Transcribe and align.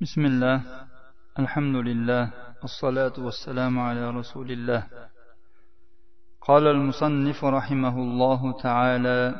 بسم 0.00 0.26
الله 0.26 0.62
الحمد 1.38 1.76
لله 1.76 2.30
الصلاة 2.64 3.12
والسلام 3.18 3.78
على 3.78 4.10
رسول 4.10 4.50
الله. 4.50 4.82
قال 6.40 6.66
المصنف 6.66 7.44
رحمه 7.44 7.96
الله 7.98 8.52
تعالى 8.62 9.34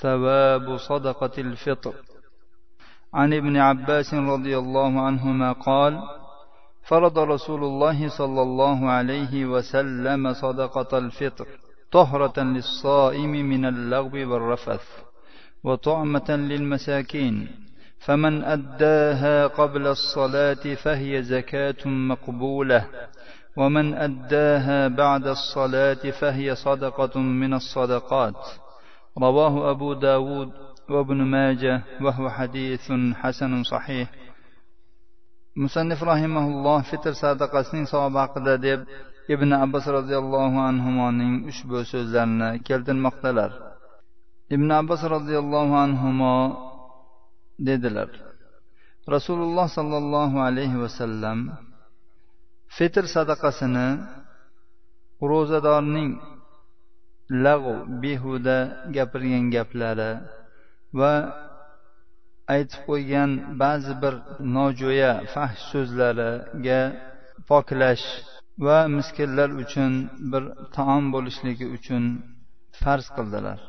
ثواب 0.00 0.76
صدقة 0.76 1.34
الفطر. 1.38 1.94
عن 3.14 3.32
ابن 3.32 3.56
عباس 3.56 4.14
رضي 4.14 4.58
الله 4.58 5.00
عنهما 5.00 5.52
قال 5.52 6.02
فرض 6.88 7.18
رسول 7.18 7.64
الله 7.64 8.08
صلى 8.08 8.42
الله 8.42 8.90
عليه 8.90 9.46
وسلم 9.46 10.32
صدقة 10.32 10.98
الفطر 10.98 11.46
طهرة 11.92 12.42
للصائم 12.42 13.30
من 13.30 13.64
اللغو 13.64 14.32
والرفث 14.32 14.84
وطعمة 15.64 16.30
للمساكين 16.30 17.48
فمن 17.98 18.44
أداها 18.44 19.46
قبل 19.46 19.86
الصلاة 19.86 20.74
فهي 20.84 21.22
زكاة 21.22 21.88
مقبولة. 21.88 22.86
ومن 23.56 23.94
أداها 23.94 24.88
بعد 24.88 25.26
الصلاة 25.26 26.10
فهي 26.20 26.54
صدقة 26.54 27.18
من 27.18 27.54
الصدقات. 27.54 28.46
رواه 29.18 29.70
أبو 29.70 29.92
داود 29.92 30.52
وابن 30.90 31.16
ماجة 31.16 31.82
وهو 32.00 32.30
حديث 32.30 32.92
حسن 33.14 33.62
صحيح. 33.62 34.08
مصنف 35.56 36.02
رحمه 36.04 36.46
الله 36.46 36.82
فتر 36.82 37.12
صدقة 37.12 37.62
سنين 37.62 37.86
عقدة 37.92 38.56
ديب 38.56 38.84
ابن 39.30 39.52
عباس 39.52 39.88
رضي 39.88 40.18
الله 40.18 40.60
عنهما 40.60 41.10
نين 41.10 41.48
اشبه 41.48 41.82
سوزلنا 41.82 42.56
كلت 42.56 42.88
المقتلر 42.88 43.52
ابن 44.52 44.72
عباس 44.72 45.04
رضي 45.04 45.38
الله 45.38 45.78
عنهما 45.78 46.56
dedilar. 47.66 48.10
Rasululloh 49.14 49.66
sollallohu 49.78 50.38
alayhi 50.48 50.80
vasallam 50.84 51.38
fitr 52.76 53.04
sadaqasini 53.14 53.88
ro'zadorning 55.30 56.10
lag'u 57.44 57.74
behuda 58.02 58.58
gapirgan 58.96 59.44
gaplari 59.54 60.12
va 60.98 61.14
aytib 62.54 62.80
qo'ygan 62.88 63.30
ba'zi 63.62 63.94
bir 64.02 64.14
nojo'ya 64.56 65.12
fahsh 65.34 65.60
so'zlariga 65.72 66.80
poklash 67.50 68.06
va 68.66 68.78
miskinlar 68.96 69.50
uchun 69.62 69.92
bir 70.32 70.42
taom 70.76 71.04
bo'lishligi 71.14 71.66
uchun 71.76 72.04
farz 72.80 73.06
qildilar. 73.16 73.60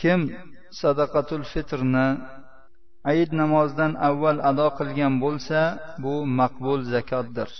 Kim 0.00 0.20
sadaqatul 0.80 1.44
fitrni 1.52 2.08
ayit 3.10 3.30
namozidan 3.40 3.92
avval 4.08 4.38
ado 4.50 4.66
qilgan 4.78 5.14
bo'lsa 5.24 5.60
bu 6.02 6.14
maqbul 6.40 6.80
zakotdir. 6.92 7.50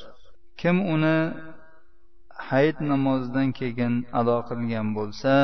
Kim 0.60 0.76
uni 0.94 1.18
hayit 2.48 2.78
namozidan 2.92 3.48
keyin 3.58 3.94
ado 4.20 4.36
qilgan 4.48 4.88
bo'lsa 4.96 5.34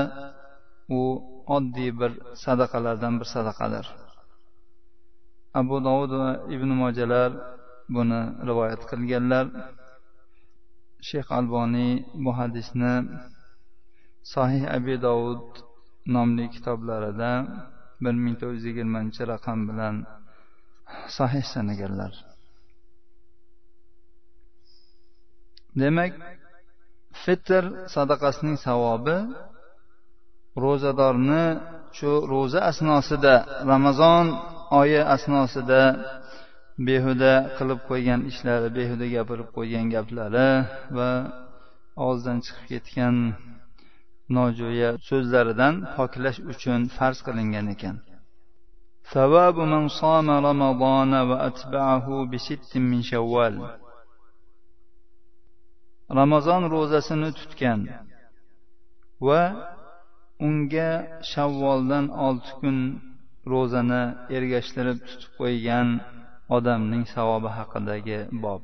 u 0.98 1.00
oddiy 1.56 1.90
bir 2.00 2.12
sadaqalardan 2.44 3.14
bir 3.20 3.28
sadaqadir. 3.34 3.86
Abu 5.60 5.76
dovud 5.86 6.12
va 6.20 6.30
ibn 6.54 6.70
mojalar 6.82 7.30
buni 7.94 8.20
rivoyat 8.48 8.82
qilganlar. 8.90 9.46
Shayx 11.08 11.26
alboniy 11.38 11.92
bu 12.24 12.30
hadisni 12.38 12.94
sahih 14.34 14.62
abi 14.76 14.94
dovud 15.06 15.46
nomli 16.14 16.44
kitoblarida 16.54 17.30
bir 18.02 18.14
ming 18.24 18.36
to'rt 18.40 18.54
yuz 18.56 18.64
yigirmanchi 18.70 19.22
raqam 19.32 19.58
bilan 19.70 19.94
sahih 21.16 21.44
sanaganlar. 21.54 22.12
Demak 25.80 26.12
fitr 27.22 27.62
sadaqasining 27.94 28.58
savobi 28.66 29.18
ro'zadorni 30.64 31.44
shu 31.98 32.10
ro'za 32.32 32.60
asnosida 32.70 33.34
ramazon 33.70 34.26
oyi 34.80 35.00
asnosida 35.16 35.82
behuda 36.88 37.32
qilib 37.58 37.80
qo'ygan 37.90 38.20
ishlari 38.30 38.68
behuda 38.78 39.06
gapirib 39.16 39.48
qo'ygan 39.56 39.86
gaplari 39.94 40.50
va 40.96 41.10
og'zidan 42.06 42.38
chiqib 42.46 42.64
ketgan 42.72 43.14
nojo'ya 44.36 44.90
so'zlaridan 45.08 45.74
poklash 45.96 46.40
uchun 46.52 46.80
farz 46.96 47.18
qilingan 47.26 47.66
ekan. 47.74 47.96
Man 49.14 49.86
soma 49.98 50.36
ramazona 50.48 51.20
va 51.30 51.36
atba'ahu 51.48 52.14
min 52.90 53.00
shavval 53.10 53.54
ramazon 56.18 56.62
ro'zasini 56.74 57.30
tutgan 57.38 57.80
va 59.26 59.42
unga 60.46 60.90
shavvoldan 61.30 62.06
olti 62.26 62.50
kun 62.60 62.78
ro'zani 63.52 64.02
ergashtirib 64.36 64.98
tutib 65.08 65.32
qo'ygan 65.40 65.88
odamning 66.56 67.04
savobi 67.14 67.50
haqidagi 67.58 68.18
bob. 68.44 68.62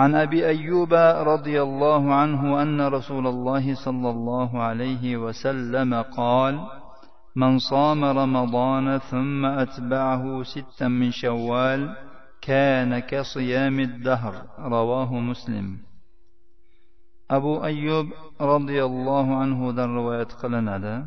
عن 0.00 0.14
أبي 0.14 0.40
أيوب 0.54 0.92
رضي 1.32 1.62
الله 1.62 2.14
عنه 2.14 2.62
أن 2.62 2.78
رسول 2.80 3.26
الله 3.26 3.74
صلى 3.74 4.10
الله 4.10 4.50
عليه 4.62 5.04
وسلم 5.16 5.90
قال 6.02 6.54
من 7.36 7.58
صام 7.58 8.04
رمضان 8.04 8.98
ثم 8.98 9.44
أتبعه 9.44 10.42
ستا 10.42 10.88
من 10.88 11.10
شوال 11.10 11.80
كان 12.40 12.98
كصيام 12.98 13.80
الدهر. 13.80 14.34
رواه 14.58 15.10
مسلم. 15.30 15.66
أبو 17.30 17.64
أيوب 17.64 18.06
رضي 18.40 18.84
الله 18.84 19.26
عنه 19.36 19.72
ذا 19.76 19.86
رواية 19.86 20.30
قلنا 20.42 21.06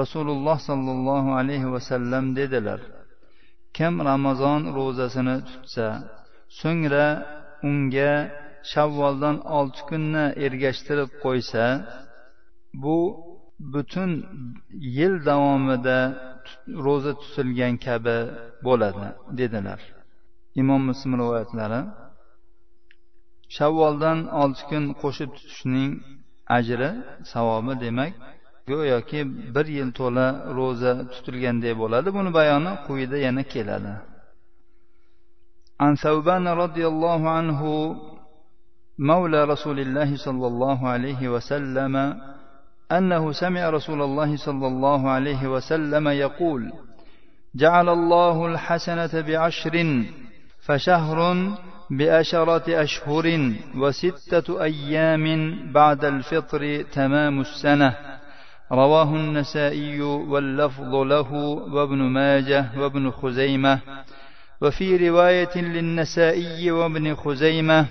rasululloh 0.00 0.56
sollallohu 0.68 1.34
alayhi 1.38 1.68
vasallam 1.74 2.24
dedilar 2.38 2.80
kim 3.76 3.94
ramazon 4.10 4.60
ro'zasini 4.78 5.36
tutsa 5.48 5.86
so'ngra 6.60 7.06
unga 7.68 8.12
shavvoldan 8.72 9.36
olti 9.58 9.80
kunni 9.88 10.24
ergashtirib 10.46 11.10
qo'ysa 11.24 11.64
bu 12.82 12.96
butun 13.74 14.10
yil 14.98 15.14
davomida 15.28 15.98
ro'za 16.86 17.12
tutilgan 17.22 17.74
kabi 17.86 18.18
bo'ladi 18.66 19.06
dedilar 19.40 19.80
imom 20.60 20.82
muslim 20.90 21.12
rivoyatlari. 21.20 21.80
Shavvoldan 23.56 24.18
olti 24.42 24.62
kun 24.70 24.84
qo'shib 25.02 25.30
tutishning 25.36 25.90
ajri 26.58 26.90
savobi 27.32 27.74
demak 27.84 28.12
go'yoki 28.70 29.20
bir 29.54 29.66
yil 29.76 29.90
to'la 29.98 30.26
ro'za 30.58 30.92
tutilganday 31.12 31.74
bo'ladi. 31.82 32.08
Buni 32.16 32.30
bayoni 32.38 32.72
quyida 32.86 33.16
yana 33.26 33.42
keladi. 33.54 33.92
عن 35.82 35.94
ثوبان 35.94 36.48
رضي 36.48 36.86
الله 36.86 37.30
عنه 37.30 37.60
مولى 38.98 39.44
رسول 39.44 39.80
الله 39.80 40.16
صلى 40.16 40.46
الله 40.46 40.88
عليه 40.88 41.28
وسلم 41.28 42.20
أنه 42.92 43.32
سمع 43.32 43.70
رسول 43.70 44.02
الله 44.02 44.36
صلى 44.36 44.66
الله 44.66 45.10
عليه 45.10 45.46
وسلم 45.46 46.08
يقول 46.08 46.72
جعل 47.54 47.88
الله 47.88 48.46
الحسنة 48.46 49.20
بعشر 49.20 50.04
فشهر 50.66 51.18
بعشرة 51.90 52.82
أشهر 52.82 53.52
وستة 53.76 54.62
أيام 54.62 55.26
بعد 55.72 56.04
الفطر 56.04 56.82
تمام 56.82 57.40
السنة. 57.40 57.96
رواه 58.72 59.14
النسائي 59.14 60.00
واللفظ 60.02 60.94
له 60.94 61.32
وابن 61.74 61.98
ماجه 61.98 62.66
وابن 62.78 63.10
خزيمة 63.10 63.80
وفي 64.62 65.08
رواية 65.08 65.54
للنسائي 65.56 66.70
وابن 66.70 67.14
خزيمة 67.14 67.86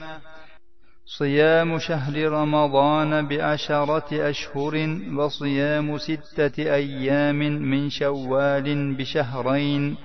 صيام 1.06 1.80
شهر 1.80 2.31
رمضان 2.31 3.28
بعشرة 3.28 4.10
أشهر 4.30 4.75
وصيام 5.18 5.98
ستة 5.98 6.57
أيام 6.74 7.40
من 7.72 7.90
شوال 7.90 8.95
بشهرين 8.95 9.98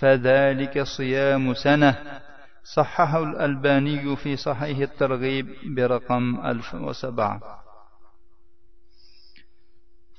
فذلك 0.00 0.82
صيام 0.82 1.54
سنة. 1.54 2.20
صححه 2.64 3.22
الألباني 3.22 4.16
في 4.16 4.36
صحيح 4.36 4.78
الترغيب 4.78 5.46
برقم 5.76 6.46
1007 6.46 7.40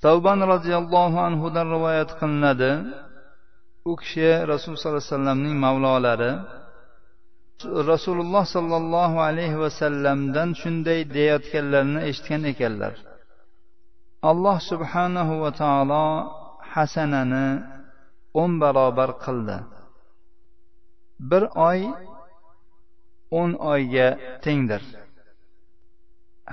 tavban 0.02 0.42
roziyallohu 0.42 1.18
anhudan 1.28 1.68
rivoyat 1.70 2.10
qilinadi 2.20 2.72
u 3.89 3.95
kishi 4.01 4.30
rasululloh 4.51 4.81
sollallohu 4.83 4.98
alayhi 4.98 5.10
vasallamning 5.10 5.56
mavlolari. 5.66 6.31
Rasululloh 7.92 8.45
sollallohu 8.56 9.18
alayhi 9.30 9.60
vasallamdan 9.66 10.50
shunday 10.62 11.00
deyayotganlarini 11.16 12.01
eshitgan 12.10 12.44
ekanlar. 12.51 12.94
Alloh 14.30 14.57
subhanahu 14.72 15.33
va 15.44 15.51
taolo 15.62 16.06
hasanani 16.74 17.48
o'n 18.42 18.51
barobar 18.62 19.12
qildi. 19.24 19.57
Bir 21.30 21.44
oy 21.69 21.80
o'n 23.39 23.51
oyga 23.74 24.07
tengdir. 24.45 24.84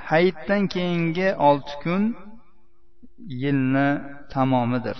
Hayitdan 0.08 0.62
keyingi 0.74 1.28
olti 1.48 1.74
kun 1.84 2.02
yilni 3.42 3.88
tamomidir. 4.32 4.98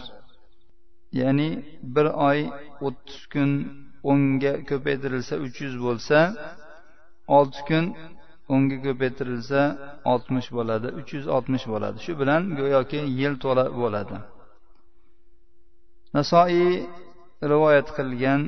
Ya'ni 1.21 1.49
bir 1.95 2.07
oy 2.29 2.41
o'ttiz 2.87 3.21
kun 3.33 3.51
o'nga 4.11 4.53
ko'paytirilsa 4.71 5.35
uch 5.47 5.57
yuz 5.65 5.77
bo'lsa 5.87 6.19
olti 7.39 7.61
kun 7.69 7.85
o'nga 8.55 8.77
ko'paytirilsa 8.87 9.61
oltmish 10.13 10.49
bo'ladi 10.57 10.89
uch 11.01 11.11
yuz 11.17 11.27
oltmish 11.37 11.67
bo'ladi. 11.73 11.97
Shu 12.05 12.13
bilan 12.21 12.43
go'yoki 12.59 13.01
yil 13.21 13.35
to'la 13.45 13.65
bo'ladi. 13.81 14.17
Nasoiy 16.17 16.69
rivoyat 17.53 17.89
qilgan 17.97 18.41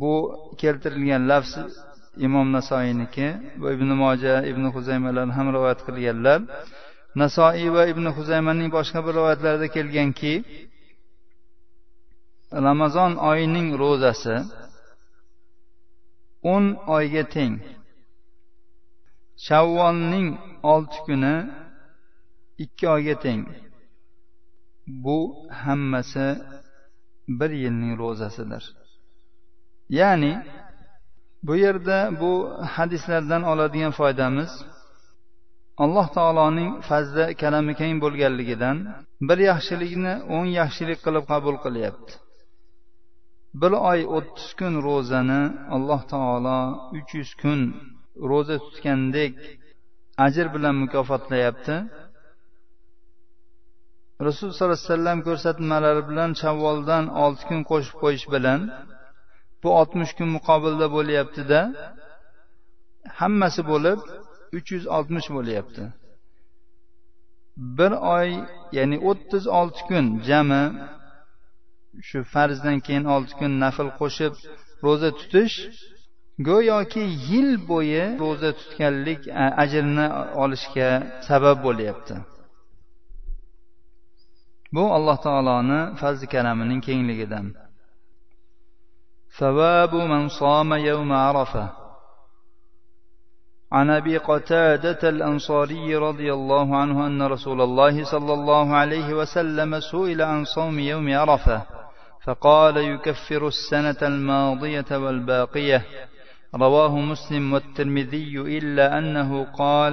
bu 0.00 0.14
keltirilgan 0.60 1.22
lafz 1.30 1.52
imom 2.26 2.46
nasoiyniki 2.56 3.28
va 3.62 3.68
ibn 3.76 3.88
moja 4.02 4.34
ibn 4.50 4.64
huzaymalar 4.74 5.26
ham 5.36 5.46
rivoyat 5.56 5.80
qilganlar. 5.86 6.40
Nasoiy 7.22 7.68
va 7.76 7.82
ibn 7.92 8.06
huzaymaning 8.16 8.68
boshqa 8.76 8.98
bir 9.06 9.12
rivoyatlarida 9.18 9.68
kelganki 9.76 10.32
ramazon 12.66 13.12
oyining 13.30 13.68
ro'zasi 13.82 14.36
o'n 16.52 16.64
oyga 16.96 17.24
teng. 17.34 17.54
Shavvolning 19.46 20.28
olti 20.72 20.98
kuni 21.06 21.36
ikki 22.64 22.86
oyga 22.94 23.14
teng. 23.24 23.42
Bu 25.04 25.18
hammasi 25.62 26.28
bir 27.38 27.50
yilning 27.62 27.92
ro'zasidir. 28.02 28.64
Ya'ni 29.98 30.32
bu 31.46 31.54
yerda 31.64 31.98
bu 32.20 32.32
hadislardan 32.74 33.42
oladigan 33.42 33.92
foydamiz 34.00 34.52
alloh 35.84 36.06
taoloning 36.16 36.70
fazli 36.88 37.24
kalami 37.42 37.72
keng 37.80 37.96
bo'lganligidan 38.04 38.76
bir 39.28 39.38
yaxshilikni 39.50 40.14
o'n 40.36 40.46
yaxshilik 40.60 40.98
qilib 41.06 41.24
qabul 41.32 41.56
qilyapti. 41.64 42.12
Bir 43.60 43.72
oy 43.90 44.00
o'ttiz 44.16 44.48
kun 44.60 44.74
ro'zani 44.86 45.42
alloh 45.74 46.00
taolo 46.12 46.58
uch 46.98 47.10
yuz 47.18 47.30
kun 47.42 47.60
ro'za 48.30 48.56
tutgandek 48.64 49.34
ajr 50.26 50.46
bilan 50.54 50.74
mukofotlayapti. 50.84 51.76
Rasul 54.26 54.48
sollallohu 54.52 54.78
alayhi 54.78 54.90
vasallam 54.90 55.18
ko'rsatmalari 55.28 56.02
bilan 56.10 56.30
shavvoldan 56.42 57.04
olti 57.24 57.42
kun 57.48 57.60
qo'shib 57.70 57.96
qo'yish 58.02 58.26
bilan 58.34 58.60
bu 59.62 59.68
oltmish 59.80 60.12
kun 60.18 60.28
muqobilda 60.36 60.86
bo'lyaptida. 60.96 61.60
Hammasi 63.20 63.62
bo'lib 63.72 64.00
uch 64.56 64.68
yuz 64.74 64.84
oltmish 64.96 65.28
bo'lyapti. 65.36 65.82
Bir 67.78 67.92
oy 68.18 68.28
ya'ni 68.76 68.96
o'ttiz 69.10 69.44
olti 69.60 69.80
kun 69.88 70.06
jami 70.28 70.62
shu 72.07 72.19
farzdan 72.33 72.77
keyin 72.85 73.05
olti 73.15 73.33
kun 73.39 73.51
nafl 73.63 73.89
qo'shib 73.99 74.33
ro'za 74.85 75.09
tutish 75.19 75.55
go'yoki 76.47 77.03
yil 77.29 77.49
bo'yi 77.69 78.03
ro'za 78.23 78.49
tutganlik 78.59 79.21
ajrini 79.63 80.07
olishga 80.43 80.89
sabab 81.27 81.57
bo'lyapti 81.67 82.15
bu 84.75 84.83
alloh 84.97 85.17
taoloni 85.25 85.79
fazli 86.01 86.27
karamining 86.33 86.81
kengligidan 86.87 87.47
ثواب 89.39 89.93
من 89.95 90.23
صام 90.27 90.73
يوم 90.73 91.13
عرفه 91.13 91.65
عن 93.71 93.89
ابي 93.89 94.17
قتاده 94.17 95.09
الانصاري 95.09 95.95
رضي 95.95 96.33
الله 96.33 96.77
عنه 96.77 97.07
ان 97.07 97.21
رسول 97.21 97.61
الله 97.61 98.03
صلى 98.03 98.33
الله 98.33 98.75
عليه 98.75 99.13
وسلم 99.13 99.79
سئل 99.79 100.21
عن 100.21 100.45
صوم 100.45 100.79
يوم 100.79 101.13
عرفه 101.13 101.61
فقال 102.24 102.76
يكفر 102.76 103.48
السنة 103.48 104.00
الماضية 104.02 104.90
والباقية. 104.92 105.82
رواه 106.54 106.98
مسلم 106.98 107.52
والترمذي 107.52 108.58
إلا 108.58 108.98
أنه 108.98 109.44
قال 109.44 109.92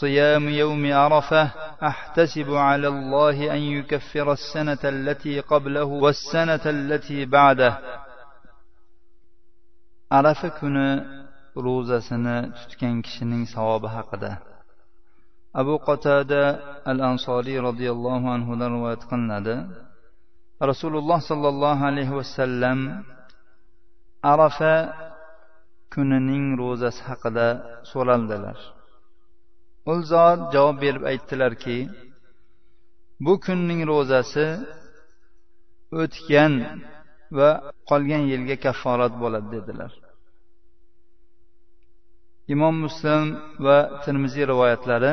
صيام 0.00 0.48
يوم 0.48 0.92
عرفة 0.92 1.50
أحتسب 1.82 2.54
على 2.54 2.88
الله 2.88 3.54
أن 3.54 3.58
يكفر 3.58 4.32
السنة 4.32 4.82
التي 4.84 5.40
قبله 5.40 5.84
والسنة 5.84 6.64
التي 6.66 7.24
بعده. 7.24 7.78
arafa 10.18 10.48
kuni 10.60 10.88
ro'zasini 11.66 12.36
tutgan 12.60 12.96
kishining 13.04 13.44
savobi 13.54 13.88
haqida 13.96 14.30
abu 15.60 15.74
qotada 15.88 16.42
al 16.90 16.98
ansoriy 17.10 17.58
roziyallohu 17.68 18.26
anhudan 18.36 18.68
rivoyat 18.76 19.02
qilinadi 19.10 19.54
rasululloh 20.70 21.18
sollallohu 21.30 21.82
alayhi 21.90 22.14
vasallam 22.20 22.78
arafa 24.32 24.74
kunining 25.94 26.46
ro'zasi 26.62 27.00
haqida 27.08 27.48
so'raldilar. 27.90 28.58
U 29.92 29.94
zot 30.10 30.40
javob 30.54 30.76
berib 30.84 31.04
aytdilarki 31.10 31.78
bu 33.24 33.32
kunning 33.46 33.80
ro'zasi 33.90 34.46
o'tgan 36.02 36.52
va 37.38 37.50
qolgan 37.90 38.22
yilga 38.32 38.56
kafforat 38.66 39.14
bo'ladi 39.22 39.48
dedilar. 39.56 39.92
Imom 42.54 42.74
muslim 42.84 43.24
va 43.66 43.78
termiziy 44.04 44.44
rivoyatlari 44.52 45.12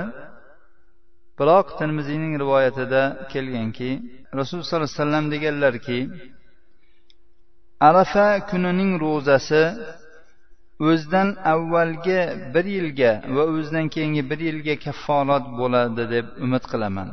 biroq 1.40 1.68
termiziyning 1.80 2.34
rivoyatida 2.44 3.02
kelganki 3.34 3.90
rasululloh 4.40 4.68
sollallohu 4.68 4.90
alayhi 4.90 5.00
vasallam 5.00 5.26
deganlarki 5.34 6.00
arafa 7.90 8.28
kunining 8.50 8.92
ro'zasi 9.06 9.64
o'zidan 10.90 11.30
avvalgi 11.54 12.20
bir 12.54 12.66
yilga 12.76 13.12
va 13.36 13.44
o'zidan 13.56 13.86
keyingi 13.96 14.24
bir 14.32 14.40
yilga 14.48 14.76
kafforat 14.86 15.46
bo'ladi 15.60 16.04
deb 16.16 16.26
umid 16.46 16.64
qilaman. 16.72 17.10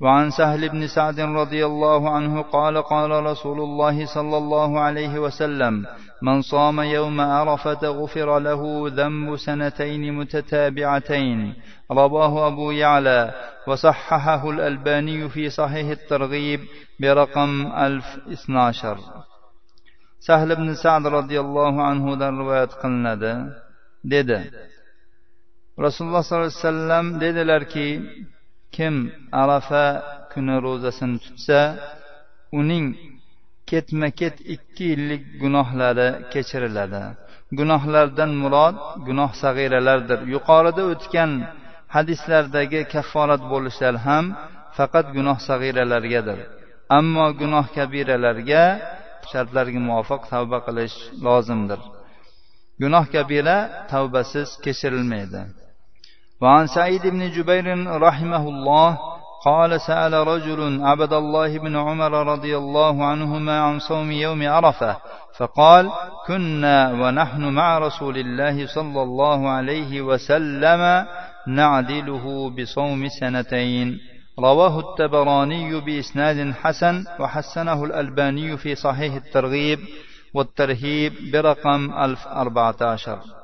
وعن 0.00 0.30
سهل 0.30 0.68
بن 0.68 0.86
سعد 0.86 1.20
رضي 1.20 1.66
الله 1.66 2.10
عنه 2.10 2.42
قال 2.42 2.82
قال 2.82 3.10
رسول 3.10 3.60
الله 3.60 4.06
صلى 4.06 4.36
الله 4.36 4.80
عليه 4.80 5.18
وسلم 5.18 5.86
من 6.22 6.42
صام 6.42 6.80
يوم 6.80 7.20
عرفة 7.20 7.88
غفر 7.88 8.38
له 8.38 8.84
ذنب 8.88 9.36
سنتين 9.36 10.12
متتابعتين 10.14 11.54
رواه 11.90 12.46
أبو 12.46 12.70
يعلى 12.70 13.34
وصححه 13.68 14.50
الألباني 14.50 15.28
في 15.28 15.50
صحيح 15.50 15.88
الترغيب 15.88 16.60
برقم 17.00 17.72
1012 17.76 18.96
sahl 20.26 20.50
ibn 20.50 20.68
sad 20.74 21.04
roziyallohu 21.16 21.80
anhudan 21.90 22.32
rivoyat 22.40 22.72
qilinadi 22.82 23.32
dedi 24.12 24.38
rasululloh 25.84 26.22
sollallohu 26.24 26.50
alayhi 26.50 26.62
vasallam 26.64 27.06
dedilarki 27.22 27.88
kim 28.76 28.94
arafa 29.42 29.84
kuni 30.32 30.56
ro'zasini 30.66 31.16
tutsa 31.24 31.60
uning 32.60 32.86
ketma 33.70 34.08
ket 34.20 34.36
ikki 34.54 34.84
yillik 34.92 35.22
gunohlari 35.42 36.08
kechiriladi. 36.32 37.02
Gunohlardan 37.58 38.30
murod 38.42 38.76
gunoh 39.06 39.32
sag'iralardir. 39.42 40.20
Yuqorida 40.34 40.82
o'tgan 40.92 41.30
hadislardagi 41.94 42.80
kafforat 42.94 43.42
bo'lishlar 43.52 43.94
ham 44.06 44.24
faqat 44.78 45.06
gunoh 45.16 45.38
sag'iralargadir 45.48 46.38
ammo 46.88 47.26
gunoh 47.40 47.66
kabiralarga 47.76 48.64
shartlarga 49.30 49.80
muvofiq 49.88 50.22
tavba 50.32 50.58
qilish 50.66 50.96
lozimdir. 51.26 51.80
Gunoh 52.82 53.04
kabira 53.14 53.56
tavbasiz 53.92 54.48
kechirilmaydi. 54.64 55.40
وعن 56.40 56.66
سعيد 56.66 57.06
بن 57.06 57.30
جبير 57.30 57.86
رحمه 58.02 58.48
الله 58.48 58.98
قال 59.44 59.80
سأل 59.80 60.12
رجل 60.12 60.82
عبد 60.82 61.12
الله 61.12 61.58
بن 61.58 61.76
عمر 61.76 62.12
رضي 62.32 62.56
الله 62.56 63.04
عنهما 63.04 63.60
عن 63.60 63.78
صوم 63.78 64.12
يوم 64.12 64.48
عرفة 64.48 64.96
فقال 65.38 65.90
كنا 66.26 66.92
ونحن 66.92 67.40
مع 67.40 67.78
رسول 67.78 68.18
الله 68.18 68.66
صلى 68.66 69.02
الله 69.02 69.48
عليه 69.48 70.00
وسلم 70.00 71.06
نعدله 71.46 72.50
بصوم 72.50 73.08
سنتين. 73.08 73.98
رواه 74.40 74.80
التبراني 74.80 75.80
بإسناد 75.80 76.52
حسن 76.52 77.04
وحسنه 77.20 77.84
الألباني 77.84 78.56
في 78.56 78.74
صحيح 78.74 79.14
الترغيب 79.14 79.78
والترهيب 80.34 81.12
برقم 81.32 81.92
1014 81.92 83.35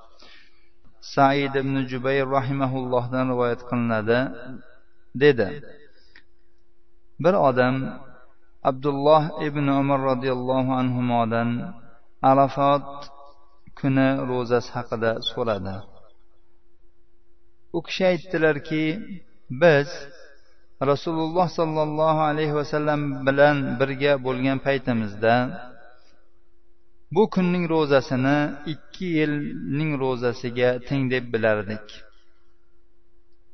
said 1.03 1.53
ibn 1.63 1.75
jubayr 1.91 2.27
rahimaullohdan 2.39 3.25
rivoyat 3.33 3.63
qilinadi 3.69 4.21
dedi. 5.23 5.49
Bir 7.23 7.35
odam 7.49 7.77
abdulloh 8.71 9.23
ibn 9.49 9.67
umar 9.81 10.01
roziyallohu 10.11 10.73
anhudan 10.83 11.49
arafot 12.31 12.89
kuni 13.79 14.09
ro'zasi 14.31 14.71
haqida 14.77 15.11
so'radi. 15.31 15.75
U 17.77 17.79
kishi 17.87 18.03
aytdilarki 18.13 18.85
biz 19.63 19.89
rasululloh 20.91 21.49
sollallohu 21.59 22.23
alayhi 22.31 22.55
vasallam 22.61 23.01
bilan 23.27 23.57
birga 23.81 24.13
bo'lgan 24.27 24.59
paytimizda 24.67 25.35
bu 27.16 27.24
kunning 27.34 27.66
ro'zasini 27.74 28.38
ikki 28.74 29.08
yilning 29.20 29.92
ro'zasiga 30.04 30.70
teng 30.88 31.04
deb 31.14 31.26
bilardik 31.34 31.86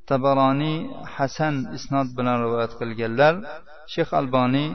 tabaroniy 0.10 0.78
hasan 1.16 1.56
isnod 1.78 2.08
bilan 2.18 2.38
rivoyat 2.44 2.74
qilganlar 2.80 3.34
shayx 3.94 4.10
alboniy 4.20 4.70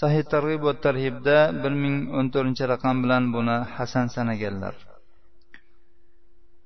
sahih 0.00 0.22
targ'ib 0.32 0.60
va 0.68 0.74
tarhibda 0.84 1.38
bir 1.62 1.72
ming 1.82 1.96
o'n 2.18 2.26
to'rtinchi 2.34 2.64
raqam 2.72 2.96
bilan 3.04 3.24
buni 3.34 3.56
hasan 3.76 4.06
sanaganlar 4.16 4.76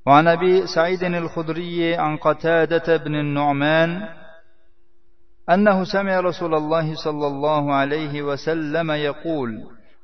وعن 0.07 0.29
ابي 0.37 0.67
سعيد 0.67 1.03
الخدري 1.05 1.95
عن 1.95 2.13
قتاده 2.17 2.97
بن 2.97 3.15
النعمان 3.25 3.91
انه 5.55 5.85
سمع 5.85 6.21
رسول 6.21 6.53
الله 6.55 6.87
صلى 6.95 7.27
الله 7.33 7.75
عليه 7.81 8.15
وسلم 8.29 8.89
يقول 8.91 9.51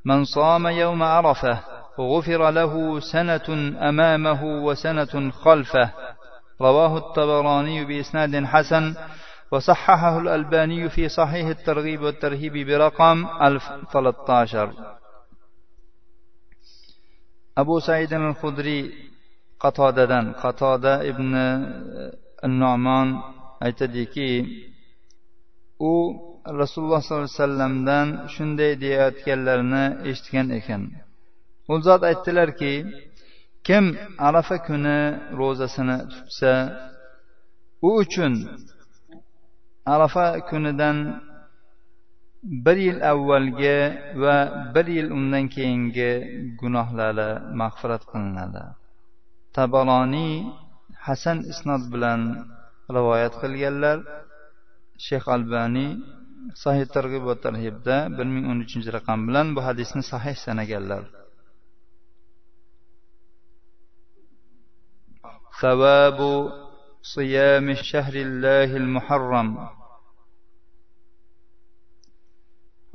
من 0.05 0.23
صام 0.23 0.67
يوم 0.67 1.03
عرفة 1.03 1.59
غفر 1.99 2.49
له 2.49 2.99
سنة 2.99 3.47
أمامه 3.89 4.43
وسنة 4.43 5.31
خلفه. 5.31 5.91
رواه 6.61 6.97
الطبراني 6.97 7.85
بإسناد 7.85 8.45
حسن 8.45 8.95
وصححه 9.51 10.19
الألباني 10.19 10.89
في 10.89 11.09
صحيح 11.09 11.47
الترغيب 11.47 12.01
والترهيب 12.01 12.67
برقم 12.67 13.25
1013 13.41 14.73
أبو 17.57 17.79
سعيد 17.79 18.13
الخدري 18.13 18.91
qatodadan 19.63 20.35
qatoda 20.43 20.93
ibn 21.07 21.31
nomon 22.59 23.07
aytadiki 23.65 24.29
u 25.79 25.93
rasululloh 26.45 26.99
sollallohu 27.01 27.23
alayhi 27.23 27.39
vasallamdan 27.39 28.07
shunday 28.35 28.71
deyayotganlarini 28.83 29.85
eshitgan 30.09 30.47
ekan. 30.59 30.81
U 31.71 31.73
zot 31.85 32.01
aytdilarki 32.09 32.73
kim 33.67 33.85
arafa 34.27 34.57
kuni 34.67 34.99
ro'zasini 35.39 35.97
tutsa 36.11 36.53
u 37.87 37.89
uchun 38.03 38.33
arafa 39.93 40.25
kunidan 40.49 40.97
bir 42.65 42.77
yil 42.87 42.99
avvalgi 43.11 43.79
va 44.23 44.35
bir 44.75 44.87
yil 44.97 45.09
undan 45.17 45.45
keyingi 45.55 46.11
gunohlari 46.59 47.29
mag'firat 47.61 48.03
qilinadi. 48.11 48.63
Tabaloniy 49.55 50.33
hasan 51.07 51.37
isnod 51.51 51.83
bilan 51.93 52.21
rivoyat 52.95 53.33
qilganlar 53.41 53.97
shayx 55.07 55.25
albaniy 55.35 55.91
sahih 56.63 56.85
targ'ib 56.95 57.23
va 57.29 57.35
tarhibda 57.45 57.95
bir 58.17 58.27
ming 58.35 58.45
o'n 58.51 58.59
uchinchi 58.65 58.89
raqam 58.97 59.19
bilan 59.27 59.47
bu 59.55 59.61
hadisni 59.67 60.03
sahih 60.11 60.35
sanaganlar. 60.45 61.03
Savabu 65.61 66.33
صيام 67.03 67.69
الشهر 67.69 68.13
الله 68.15 68.77
المحرم 68.77 69.67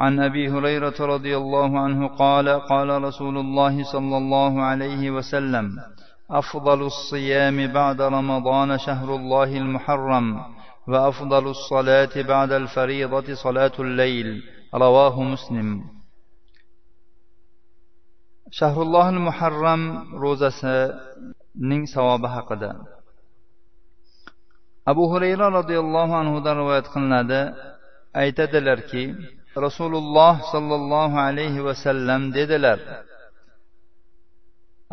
عن 0.00 0.21
ابي 0.21 0.49
هريره 0.49 0.95
رضي 1.00 1.37
الله 1.37 1.78
عنه 1.78 2.09
قال 2.09 2.49
قال 2.49 3.02
رسول 3.02 3.38
الله 3.38 3.85
صلى 3.93 4.17
الله 4.17 4.62
عليه 4.62 5.11
وسلم 5.11 5.76
افضل 6.31 6.87
الصيام 6.87 7.67
بعد 7.67 8.00
رمضان 8.00 8.78
شهر 8.78 9.17
الله 9.17 9.57
المحرم 9.57 10.45
وافضل 10.88 11.48
الصلاه 11.48 12.22
بعد 12.22 12.51
الفريضه 12.51 13.33
صلاه 13.33 13.75
الليل 13.79 14.43
رواه 14.74 15.15
مسلم 15.24 15.83
شهر 18.51 18.81
الله 18.81 19.10
المحرم 19.10 19.81
روزة 20.24 20.62
نين 21.55 21.86
ثواب 21.86 22.24
haqida 22.25 22.72
abu 24.86 25.03
hurayra 25.12 25.48
roziyallohu 25.60 26.13
anhudan 26.22 26.55
rivoyat 26.62 26.88
qilinadi 26.93 27.41
aytadilarki 28.24 29.03
rasululloh 29.65 30.33
sollallohu 30.53 31.17
alayhi 31.27 31.65
vasallam 31.67 32.22
dedilar 32.38 32.79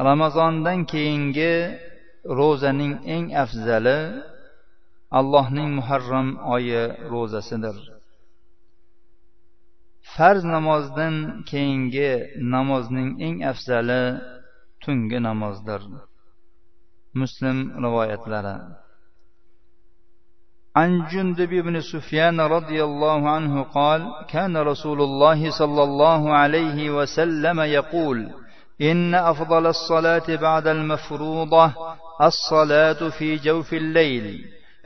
ramazondan 0.08 0.78
keyingi 0.92 1.54
ro'zaning 2.40 2.94
eng 3.14 3.24
afzali 3.44 3.98
allohning 5.18 5.70
muharram 5.78 6.28
oyi 6.54 6.82
ro'zasidir 7.12 7.76
farz 10.12 10.42
namozdan 10.54 11.14
keyingi 11.50 12.12
namozning 12.54 13.10
eng 13.26 13.36
afzali 13.52 14.02
tungi 14.82 15.18
namozdir 15.28 15.82
muslim 17.20 17.56
rivoyatlari 17.84 18.56
عن 20.80 20.90
جندب 21.12 21.52
بن 21.66 21.80
سفيان 21.80 22.40
رضي 22.40 22.84
الله 22.84 23.20
عنه 23.30 23.62
قال 23.62 24.00
كان 24.28 24.56
رسول 24.56 25.02
الله 25.02 25.40
صلى 25.50 25.82
الله 25.82 26.32
عليه 26.40 26.90
وسلم 26.90 27.58
يقول 27.60 28.18
إن 28.90 29.14
أفضل 29.14 29.66
الصلاة 29.66 30.28
بعد 30.46 30.66
المفروضة 30.66 31.74
الصلاة 32.20 33.08
في 33.08 33.36
جوف 33.36 33.72
الليل 33.82 34.26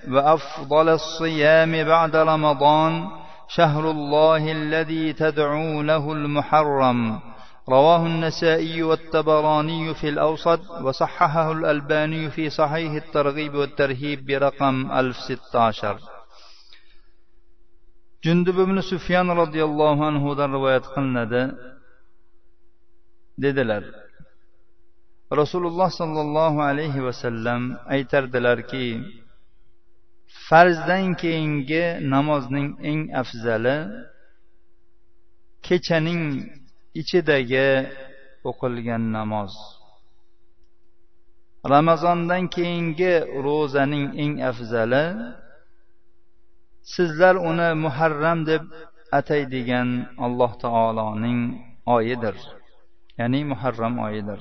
وأفضل 0.07 0.89
الصيام 0.89 1.83
بعد 1.83 2.15
رمضان 2.15 3.07
شهر 3.47 3.91
الله 3.91 4.51
الذي 4.51 5.13
تدعونه 5.13 6.11
المحرم. 6.11 7.19
رواه 7.69 8.05
النسائي 8.05 8.83
والتبراني 8.83 9.93
في 9.93 10.09
الأوسط 10.09 10.61
وصححه 10.81 11.51
الألباني 11.51 12.29
في 12.29 12.49
صحيح 12.49 12.91
الترغيب 12.93 13.53
والترهيب 13.53 14.25
برقم 14.25 14.91
1016 14.91 15.99
jundub 18.25 18.57
ibn 18.65 18.77
sufyan 18.81 19.27
roziyallohu 19.41 20.01
anhudan 20.11 20.49
rivoyat 20.57 20.85
qilinadi 20.95 21.43
dedilar 23.43 23.83
rasululloh 25.41 25.89
sollallohu 25.99 26.59
alayhi 26.69 26.99
vasallam 27.07 27.61
aytardilarki 27.95 28.87
farzdan 30.47 31.05
keyingi 31.21 31.83
namozning 32.13 32.69
eng 32.89 33.01
afzali 33.21 33.77
kechaning 35.65 36.23
ichidagi 37.01 37.69
o'qilgan 38.49 39.03
namoz. 39.17 39.53
Ramazondan 41.73 42.43
keyingi 42.55 43.13
ro'zaning 43.45 44.05
eng 44.23 44.33
afzali 44.49 45.05
sizlar 46.93 47.35
uni 47.49 47.69
muharram 47.83 48.39
deb 48.49 48.63
ataydigan 49.19 49.89
alloh 50.25 50.51
taoloning 50.63 51.41
oyidir. 51.95 52.35
Ya'ni 53.19 53.41
muharram 53.51 53.95
oyidir. 54.07 54.39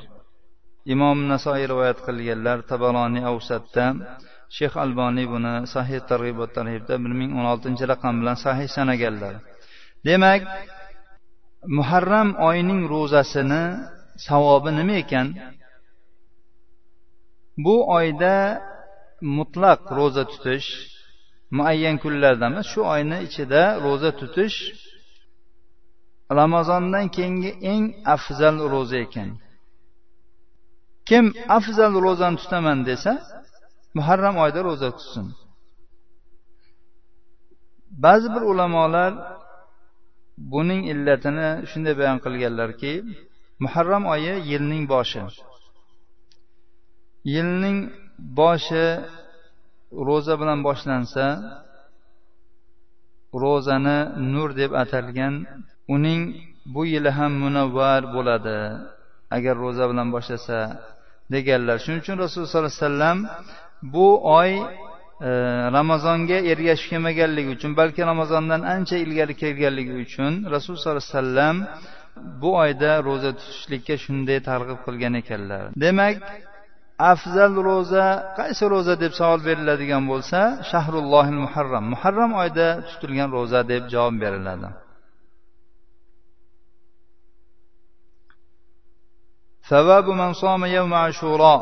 Imom 0.94 1.18
nasoiy 1.32 1.64
rivoyat 1.72 1.98
qilganlar 2.06 2.58
tabaloniy 2.70 3.24
avsatda 3.32 3.84
shayx 4.56 4.74
alboniy 4.84 5.26
buni 5.34 5.54
sahih 5.74 6.00
targ'ibot 6.10 6.50
tarhibda 6.58 6.94
bir 7.04 7.12
ming 7.20 7.30
o'n 7.38 7.46
oltinchi 7.52 7.84
raqam 7.92 8.14
bilan 8.20 8.36
sahih 8.44 8.68
sanaganlar. 8.76 9.34
Demak 10.06 10.42
muharram 11.76 12.28
oyining 12.48 12.80
ro'zasini 12.92 13.62
savobi 14.26 14.70
nima 14.78 14.94
ekan? 15.02 15.26
Bu 17.64 17.76
oyda 17.98 18.34
mutlaq 19.38 19.80
ro'za 19.98 20.24
tutish 20.32 20.68
muayyan 21.56 21.96
kunlarda 22.02 22.44
emas 22.50 22.66
shu 22.72 22.80
oyni 22.94 23.16
ichida 23.26 23.62
ro'za 23.84 24.10
tutish 24.20 24.56
ramazondan 26.38 27.06
keyingi 27.16 27.52
eng 27.72 27.84
afzal 28.14 28.56
ro'za 28.72 28.98
ekan. 29.06 29.30
Kim 31.08 31.26
afzal 31.56 31.92
ro'zani 32.04 32.36
tutaman 32.42 32.78
desa 32.90 33.12
muharram 33.98 34.36
oyida 34.44 34.60
ro'za 34.68 34.88
tutsin. 34.98 35.26
Ba'zi 38.04 38.28
bir 38.34 38.42
ulamolar 38.52 39.12
buning 40.52 40.82
illatini 40.92 41.48
shunday 41.70 41.94
bayon 42.00 42.18
qilganlarki 42.24 42.92
muharram 43.64 44.04
oyi 44.14 44.34
yilning 44.50 44.84
boshi. 44.94 45.22
Yilning 47.34 47.78
boshi 48.40 48.86
ro'za 50.08 50.34
bilan 50.40 50.58
boshlansa 50.68 51.24
ro'zani 53.42 53.98
nur 54.32 54.50
deb 54.60 54.72
atalgan 54.82 55.34
uning 55.94 56.22
bu 56.74 56.82
yili 56.92 57.10
ham 57.18 57.32
munavvar 57.44 58.00
bo'ladi. 58.14 58.58
Agar 59.36 59.54
ro'za 59.64 59.84
bilan 59.90 60.08
boshlasa 60.14 60.58
deganlar. 61.34 61.76
Shuning 61.84 62.00
uchun 62.04 62.16
rasululloh 62.22 62.50
sollallohu 62.52 62.72
alayhi 62.72 62.84
vasallam 62.86 63.18
bu 63.82 64.06
oy 64.38 64.52
e, 65.28 65.30
ramazonga 65.76 66.38
ergashib 66.52 66.88
kelmaganligi 66.90 67.50
uchun 67.56 67.70
balki 67.80 68.00
ramazondan 68.12 68.60
ancha 68.74 68.96
ilgari 69.04 69.34
kelganligi 69.42 69.94
uchun 70.04 70.32
rasululloh 70.54 70.82
sollallohu 70.82 71.02
alayhi 71.02 71.14
vasallam 71.14 71.56
bu 72.42 72.50
oyda 72.62 72.90
ro'za 73.08 73.30
tutishlikka 73.38 73.94
shunday 74.04 74.38
targ'ib 74.50 74.78
qilgan 74.86 75.14
ekanlar. 75.22 75.62
Demak 75.84 76.16
afzal 77.10 77.54
ro'za 77.68 78.06
qaysi 78.38 78.64
ro'za 78.74 78.94
deb 79.02 79.12
savol 79.20 79.40
beriladigan 79.48 80.04
bo'lsa 80.12 80.40
shahrullohi 80.70 81.32
muharram. 81.44 81.84
Muharram 81.94 82.32
oyida 82.42 82.66
tutilgan 82.88 83.28
ro'za 83.36 83.60
deb 83.72 83.82
javob 83.94 84.16
beriladi. 84.24 84.68
Savabu 89.70 90.12
man 90.20 90.32
soma 90.42 90.66
yawma 90.76 90.98
ashuro 91.08 91.54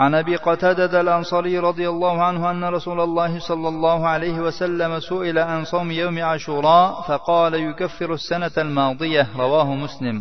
عن 0.00 0.14
ابي 0.14 0.36
قتاده 0.36 1.00
الانصاري 1.00 1.58
رضي 1.58 1.88
الله 1.88 2.22
عنه 2.22 2.50
ان 2.50 2.64
رسول 2.64 3.00
الله 3.00 3.38
صلى 3.38 3.68
الله 3.68 4.08
عليه 4.08 4.40
وسلم 4.46 5.00
سئل 5.00 5.38
عن 5.38 5.64
صوم 5.64 5.90
يوم 5.90 6.16
عاشوراء 6.28 7.02
فقال 7.08 7.54
يكفر 7.54 8.12
السنه 8.14 8.56
الماضيه 8.58 9.26
رواه 9.36 9.74
مسلم 9.74 10.18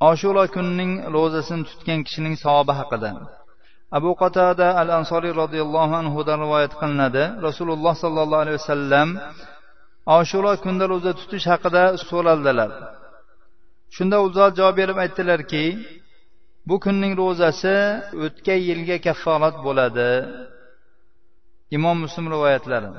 oshuro 0.00 0.42
kunining 0.54 0.92
ro'zasini 1.16 1.64
tutgan 1.70 2.00
kishining 2.06 2.34
savobi 2.44 2.72
haqida 2.80 3.10
abu 3.98 4.10
qatada 4.22 4.66
al 4.80 4.88
ansoriy 4.98 5.32
roziyallohu 5.42 5.94
anhudan 6.00 6.38
rivoyat 6.44 6.72
qilinadi 6.80 7.24
rasululloh 7.46 7.94
sollallohu 8.02 8.42
alayhi 8.44 8.58
vasallam 8.60 9.08
oshuro 10.18 10.52
kunida 10.64 10.84
ro'za 10.92 11.12
tutish 11.20 11.46
haqida 11.52 11.82
so'raldilar 12.08 12.70
shunda 13.96 14.16
u 14.24 14.26
zot 14.36 14.52
javob 14.58 14.74
berib 14.80 14.96
aytdilarki 15.04 15.64
bu 16.67 16.75
kunning 16.83 17.13
ro'zasi 17.21 17.75
o'tgan 18.25 18.59
yilga 18.69 18.97
kafforat 19.07 19.55
bo'ladi. 19.65 20.09
Imom 21.77 21.97
muslim 22.05 22.25
rivoyatlari. 22.33 22.91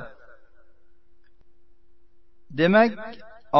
Demak 2.58 2.92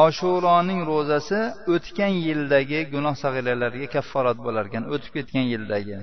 oshuroning 0.05 0.81
ro'zasi 0.91 1.39
o'tgan 1.73 2.13
yildagi 2.27 2.79
gunoh 2.93 3.15
sag'iralarga 3.23 3.87
kafforat 3.95 4.37
bo'lar 4.45 4.63
ekan 4.69 4.83
o'tib 4.93 5.11
ketgan 5.17 5.45
yildagi. 5.53 5.97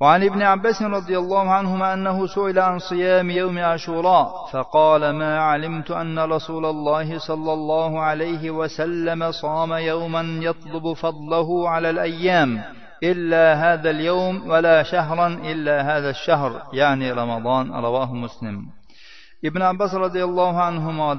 وعن 0.00 0.22
ابن 0.22 0.42
عباس 0.42 0.82
رضي 0.82 1.18
الله 1.18 1.50
عنهما 1.50 1.94
أنه 1.94 2.26
سئل 2.26 2.58
عن 2.58 2.78
صيام 2.78 3.30
يوم 3.30 3.58
عاشوراء 3.58 4.46
فقال 4.52 5.10
ما 5.10 5.38
علمت 5.40 5.90
أن 5.90 6.18
رسول 6.18 6.66
الله 6.66 7.18
صلى 7.18 7.52
الله 7.52 8.00
عليه 8.00 8.50
وسلم 8.50 9.32
صام 9.32 9.72
يوما 9.72 10.20
يطلب 10.20 10.92
فضله 10.92 11.68
على 11.68 11.90
الأيام 11.90 12.62
إلا 13.02 13.54
هذا 13.54 13.90
اليوم 13.90 14.50
ولا 14.50 14.82
شهرا 14.82 15.26
إلا 15.26 15.96
هذا 15.96 16.10
الشهر 16.10 16.62
يعني 16.72 17.12
رمضان 17.12 17.72
رواه 17.72 18.14
مسلم 18.14 18.66
ابن 19.44 19.62
عباس 19.62 19.94
رضي 19.94 20.24
الله 20.24 20.62
عنهما 20.62 21.14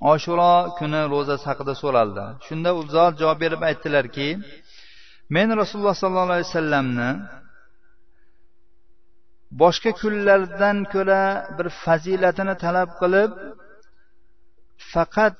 oshuro 0.00 0.78
kuni 0.78 1.00
ro'zasi 1.12 1.44
haqida 1.50 1.74
so'raldi 1.82 2.24
shunda 2.46 2.70
u 2.78 2.80
zot 2.94 3.14
javob 3.20 3.38
berib 3.42 3.62
aytdilarki 3.68 4.28
men 5.29 5.47
rasululloh 5.61 5.95
sollallohu 6.01 6.31
alayhi 6.31 6.47
vasallamni 6.49 7.09
boshqa 9.61 9.91
kunlardan 10.01 10.77
ko'ra 10.93 11.23
bir 11.57 11.67
fazilatini 11.83 12.55
talab 12.63 12.89
qilib 13.01 13.31
faqat 14.93 15.35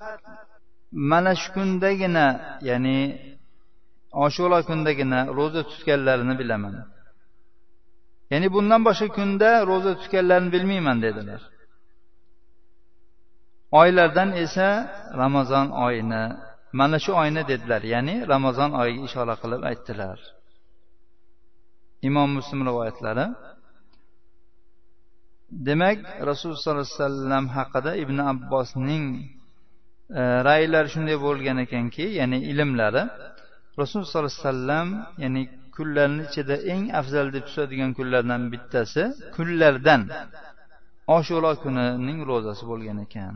mana 1.11 1.31
shu 1.41 1.49
kundagina 1.55 2.25
ya'ni 2.69 2.99
oshuro 4.25 4.59
kundagina 4.69 5.19
ro'za 5.37 5.61
tutganlarini 5.71 6.35
bilaman. 6.41 6.75
Ya'ni 8.31 8.47
bundan 8.55 8.81
boshqa 8.87 9.07
kunda 9.17 9.49
ro'za 9.69 9.91
tutganlarini 10.01 10.51
bilmayman 10.55 10.97
dedilar. 11.05 11.41
Oylardan 13.81 14.29
esa 14.43 14.67
ramazon 15.21 15.67
oyini 15.85 16.23
mana 16.79 16.97
shu 17.03 17.11
oyni 17.21 17.41
dedilar 17.51 17.81
ya'ni 17.93 18.15
ramazon 18.33 18.71
oyiga 18.81 19.01
ishora 19.09 19.35
qilib 19.41 19.61
aytdilar. 19.69 20.17
Imom 22.07 22.29
muslim 22.37 22.59
rivoyatlari. 22.69 23.25
Demak 25.67 25.97
rasululloh 26.29 26.59
sollallohu 26.61 26.85
alayhi 26.85 26.99
vasallam 26.99 27.45
haqida 27.57 27.91
ibn 28.03 28.17
abbosning 28.31 29.05
e, 30.19 30.21
raylari 30.47 30.89
shunday 30.93 31.17
bo'lgan 31.25 31.57
ekanki 31.65 32.05
ya'ni 32.19 32.37
ilmlari 32.51 33.03
rasululloh 33.81 34.09
sollallohu 34.11 34.31
alayhi 34.31 34.43
vasallam 34.45 34.87
ya'ni 35.23 35.41
kunlarni 35.75 36.21
ichida 36.29 36.55
eng 36.73 36.83
afzal 36.99 37.27
deb 37.35 37.43
tutadigan 37.49 37.91
kunlardan 37.97 38.41
bittasi 38.53 39.03
kunlardan 39.35 40.01
oshuro 41.17 41.51
kunining 41.63 42.19
ro'zasi 42.29 42.63
bo'lgan 42.71 42.97
ekan. 43.05 43.35